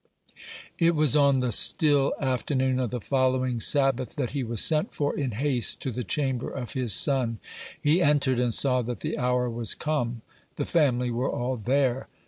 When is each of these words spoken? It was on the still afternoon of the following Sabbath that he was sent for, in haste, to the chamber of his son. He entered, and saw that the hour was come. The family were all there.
It 0.79 0.95
was 0.95 1.15
on 1.15 1.41
the 1.41 1.51
still 1.51 2.13
afternoon 2.19 2.79
of 2.79 2.89
the 2.89 2.99
following 2.99 3.59
Sabbath 3.59 4.15
that 4.15 4.31
he 4.31 4.43
was 4.43 4.59
sent 4.59 4.95
for, 4.95 5.15
in 5.15 5.33
haste, 5.33 5.79
to 5.81 5.91
the 5.91 6.03
chamber 6.03 6.49
of 6.49 6.71
his 6.73 6.91
son. 6.91 7.37
He 7.79 8.01
entered, 8.01 8.39
and 8.39 8.51
saw 8.51 8.81
that 8.81 9.01
the 9.01 9.19
hour 9.19 9.47
was 9.47 9.75
come. 9.75 10.23
The 10.55 10.65
family 10.65 11.11
were 11.11 11.29
all 11.29 11.55
there. 11.55 12.07